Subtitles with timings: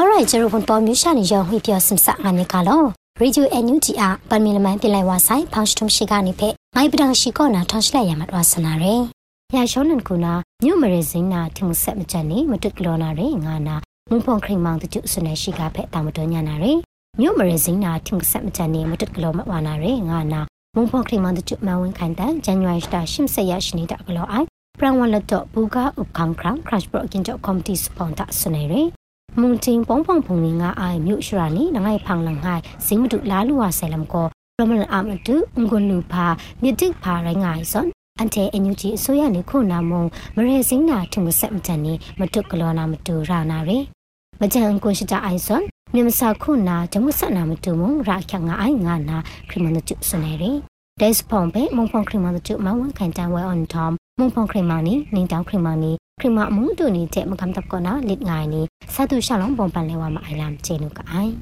[0.00, 2.82] စောရိုင်ဂျေရဘွန်ပေါ်မြူရှာနေရောဟွေပြောစင်ဆာအနေကလော
[3.20, 9.02] ရေဒီယိုအန်ယူဂျီအပန်မီလမန်ပြလိုက်ဝါဆိုင်ဖောင်စတုံရှိကနေဖက်ငိုင်ပဒံရှိကောနာထောင်းရှလိုက်ရမှာတော့ဆနာရယ်
[9.54, 10.32] ရရှောနန်ကူနာ
[10.64, 13.76] ညိုမရစင်းနာထမှုဆက်မချက်နေမတွကလောနာရယ်ငါနာ
[14.10, 16.78] မုန်ဖုန်ခရင်မောင်တကျစနေရှိကဖက်တာမတော်ညာနာရယ်
[17.20, 20.40] ညိုမရစင်းနာထမှုဆက်မချက်နေမတွကလောမဝနာရယ်ငါနာ
[20.74, 24.46] မုန်ဖုန်ခရင်မောင်တကျမဝန်ခိုင်တန်ဇန်နဝါရီစတာရှင်းဆက်ရရှိနေတာကလောအိုင်
[24.78, 28.99] ပရန်ဝလတော့ဘူကာဥပခန်းခရန်ခရတ်ပရကင်ကျော်ကော်မတီစပွန်တာစနေရယ်
[29.38, 34.26] မုန်ချင်းပုံပုံဖုန်ငါအိုင်မြို့ရှရာနီနငိုင်ဖောင်လငိုင်ဇင်းမတူလာလူဝဆဲလမ်ကို
[34.58, 35.34] ရမလအမတူ
[35.66, 36.26] ငွန်လူဖာ
[36.62, 37.86] မြစ်တစ်ဖာရိုင်းငိုင်စွန်
[38.18, 40.02] အန်တဲ့အန်ယူဂျီအစိုးရနေခုနာမုံ
[40.36, 43.78] မရေစင်းနာထုံဆက်မတန်နေမတုကလောနာမတူရာနာရေ
[44.40, 45.62] မကြံကွန်ရှိတာအိုင်စွန်
[45.94, 49.16] မြမစာခုနာဂျမဆနာမတူမုံရာခငါအိုင်ငါနာ
[49.50, 50.52] ခရမနတုစနေရေ
[51.00, 58.62] ဒက်စ်ဖုန်ပဲမုံဖုန်ခရမနတုမဝန်ခံတန်ဝဲအွန်တမ်မုံဖုန်ခရမနီနင်းတောင်ခရမနီ ခရမအမှုတူနေတဲ့မကမ်တပ်ကနာလစ်ငိုင်နီ
[58.94, 61.32] ဆာတူရှာလုံးပုံပန်လဲဝါမအိုင်လမ်ချေနုကအိုင်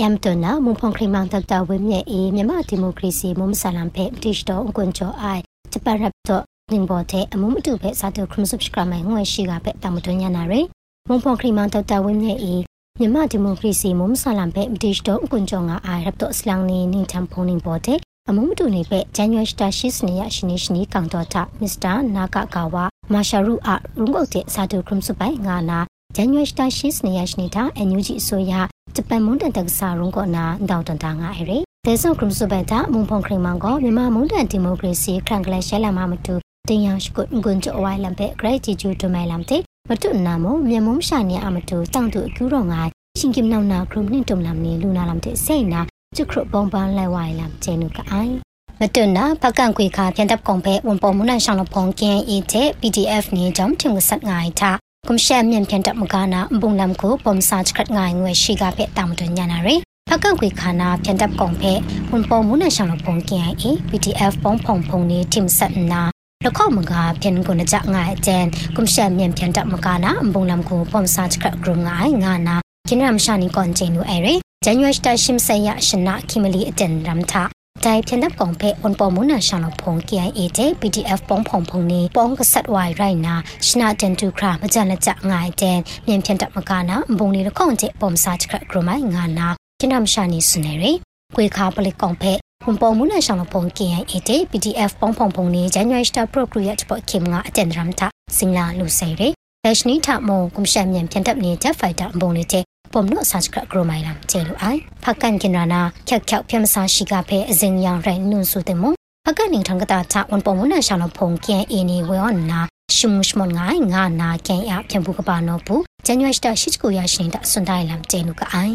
[0.00, 5.42] ယမ်တနာမုံဖုန်ခရမန်တပ်တဝဲမြဲအေးမြမဒီမိုကရေစီမုံဆလမ်ဖဲတိရှ်တော့အကွန်ချောအိုင်
[5.72, 10.66] ဂျပန်ရပ်တော့လင်ဘော်တဲ့အမှုမတူဖဲစာတူခရမစပ်စကရမိုင်ငွေရှိကဖဲတမတွညာနာရယ်
[11.08, 12.62] မုံဖုန်ခရမန်တပ်တဝဲမြဲအေး
[13.00, 25.78] မြမဒီမိုကရေစီမုံဆလမ်ဖဲတိရှ်တော့အကွန်ချောငါအိုင်ရပ်တော့စလန်နီနင်းတမ်ဖုန်နင်ဘော်တဲ့အမှုမတူနေပဲဇန်နဝါရီစတာရှိစနေရရှိနေရှိနေကောင်တော်တာမစ္စတာနာဂကာဝါ မာရှာရုအရုံးုတ်တဲ့စာတူခရမ်စပိုင်ငါနာ
[26.16, 28.52] ဇန်နဝါရီစတာရှိစနေရရှိနေတာအန်ယူဂျီအစိုးရ
[28.94, 31.52] ဂျပန်မွန်တန်တက္ကစာရုံးကနာတောက်တန်တာငါအဲ့ရ
[31.86, 36.34] ဒေဆုံခရမ်စပိုင်တာမုံဖုန်ခရင်မောင်ကမြန်မာမွန်တန်ဒီမိုကရေစီခရန်ကလရှဲလာမမတူ
[36.68, 42.80] တင်ယရှ်ကုငွန်ချအဝိုင်လံပဲဂရိတ်ဂျီဂျူတိုမိုင်လံတဲ့မတုနာမမြမုံရှာနေအမတူတောင်တူအကူရောငါ
[43.18, 45.80] ရှင်ကိမနောင်နာခရုမနင်းတုံလမ်နေလူနာလမ်တဲ့စိတ်နာ
[46.16, 48.34] ကျခရပုံပန်းလိုက်ဝိုင်လမ်ကျဲနုကအိုင်
[48.80, 54.70] မတွနာပကန့်ခွေခါပြန်တပ်ကုန်ပဲဝန်ပေါ်မနန်ဆောင်လဖုန်ကင်းအီတဲ့ PDF နေကြောင့်ထင်မဆက်ငိုင်တာ
[55.08, 61.72] ကွန်ရှက်မြန်ပြန်တပ်မကနာဘုံလမ်ကိုပုံစာချခတ်ငိုင်ငွေရှိကဖက်တာမတွညာနာရယ်ပကန့်ခွေခါနာပြန်တပ်ကုန်ပဲ
[62.10, 66.02] ဝန်ပေါ်မနန်ဆောင်လဖုန်ကင်းအီ PDF ပုံဖုံဖုံနေထင်ဆက်နာ
[66.44, 68.44] လခောက်မကပြန်ကိုနကြငါအကျန်
[68.76, 72.56] ကွန်ရှက်မြန်ပြန်တပ်မကနာဘုံလမ်ကိုပုံစာချခတ်ဂရုငိုင်ငါနာ
[72.88, 83.34] ကျင်းရမရှာနီကွန်ကျင်းလူအဲရယ်ဇန်နဝါရီတရှိမဆယရှနာခိမလီအတန်ရမ်တာ တိုင်ပြန်တပ်ကောင်ဖဲအွန်ပေါ်မွန်နာရှောင်းဖုံ KIA တဲ့ PDF ပုံဖုံဖုံနေပုံကဆတ်ဝိုင်ရိုင်နာ
[83.66, 89.48] ရှနာတန်တူခရာမကြလက်ကြငိုင်တဲ့မြန်ပြန်တပ်မကနာဘုံနေလခေါင်တဲ့ပုံစာချခဂရမိုင်ငါနာ
[89.80, 90.96] ကျနမရှာနေစနေရယ်
[91.36, 92.32] ကွေခါပလိကောင်ဖဲ
[92.64, 99.22] ဝန်ပေါ်မွန်နာရှောင်းဖုံ KIA တဲ့ PDF ပုံဖုံဖုံနေ January Star Procreate ပေါ်ခင်ငါအတန်ဒရမ်တာစင်လာလူဆိုင်ရ
[99.68, 108.84] ယ်ဘက်ရှနီထမုံကွန်ရှက်မြန်ပြန်တပ်နေတဲ့ဖိုက်တာဘုံနေတဲ့ပုံနော့ဆာချကဂရိုမိုင်လာကျေလူအိုင်ဖကန်ကင်ရနာခက်ခက်ပြမစာရှိကဖဲအစင်ယံရိုင်နွန်ဆုတဲ့မ
[109.26, 112.60] ဖကန်နင်းထံကတာချဝန်ပုံမနာရှောင်းဖုန်ကဲအင်းနီဝေော်နာ
[112.96, 118.74] ရှုံရှမငိုင်းငါနာကဲအပြန်ဘူးကပါနောဘူးဇန်နဝါရီရှိချကိုရရှိနေတာစွန်တိုင်းလမ်ကျေလူကအိုင်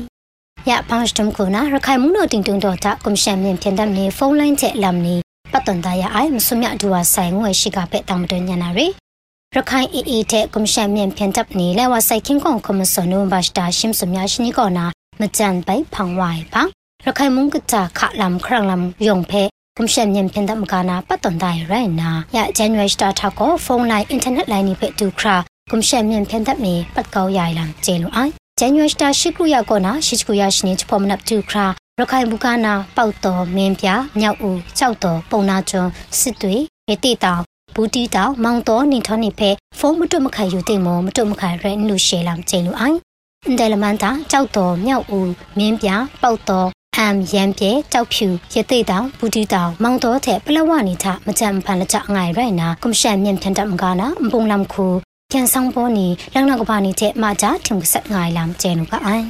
[0.69, 5.15] ရပန်းစတုံခုနာရခိုင်မှုနိုတင်တုံတော့တာကွန်ရှင်မြင်ပြန်တဲ့နေဖုန်းလိုင်းချက်လမ်နီ
[5.51, 8.87] ပတ်တန်သားရအိုင်မစွမြဒူဝါဆိုင်ငွေရှိကဖဲတောင်တညနာရီ
[9.55, 14.85] ရခိုင်အေအေတဲ့ကွန်ရှင်မြန်ပြန်တပ်နေလဲဝဆိုင်ခင်းကောင်ကွန်ဆန်နိုဘတ်တာရှင်းစမြရှိနီကောနာ
[15.19, 16.63] မကြန်ပိုင်ဖောင်ဝိုင်ပါ
[17.05, 19.43] ရခိုင်မုန်ကတာခလမ်ခရလမ်ယုံဖဲ
[19.77, 25.35] ကွန်ရှင်မြန်ပြန်တပ်မကနာပတ်တန်တိုင်းရိုင်နာရဇန်နဝါရီစတာထောက်ကိုဖုန်းလိုင်းအင်တာနက်လိုင်းနိဖဲတူခရာ
[25.71, 31.65] ကွန်ရှင်မြန်ပြန်တပ်နေပတ်ကောက်ရိုင်လမ်ကျေလိုအိုင်ဇန်နဝါရီစတာရှိခုရကောနာရှိခုရရှိနေချဖော်မနပ်တူခရာ
[31.99, 33.87] ရခိုင်ဘူကနာပေါက်တော်မင်းပြ
[34.19, 36.55] မြောက်ဦးကြောက်တော်ပုံနာကျွန်းစစ်တွေ
[36.89, 37.41] ရေတိတောင်
[37.75, 39.49] ဘူတီတောင်မောင်တော်နေထောနေဖဲ
[39.79, 42.97] ဖုန်းမတွမခိုင်ယူတဲ့မောမတွမခိုင်ရဲနုရှေလမ်ကျင်းလူအိုင်
[43.45, 45.89] အန်တယ်လမန်တာကြောက်တော်မြောက်ဦးမင်းပြ
[46.21, 46.67] ပေါက်တော်
[46.97, 54.85] အမ်ရန်ပြဲကြောက်ဖြူရသေးတောင်ဘူတီတောင်မောင်တော်တဲ့ပလဝနီထမကြံဖန်လကြငိုင်ရိုင်နာကွန်ရှန်မြန်ထန်တမကနာပုံလမ်ခု
[55.33, 59.25] ကန်ဆောင်ပေါ်နီလောင်နာကပါနီတဲ့မကြထင်ဆက်ငိုင်လမ်ကျဲနုကအိုင်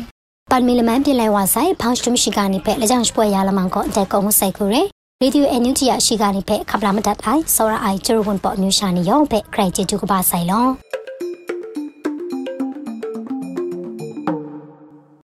[0.49, 4.81] ပန်မီလမန်ပြလိုက်ဝါဆိုင်ဖောင်းစတမရှိကနေပဲလက်ကြောင့်စပွဲရလမန်ကောတဲ့ကုံဆိုင်ခုရဲ
[5.23, 10.65] ရေဒီယိုအန်ယူဂျီအရှိကနေဖက်ခပလာမတတ်အိုင်စောရအိုင်ကျရဝန်ပေါ်မျိုးရှာနေရောဖက်ခရိုင်ချီတူကပါဆိုင်လော